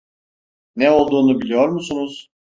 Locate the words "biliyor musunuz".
1.41-2.29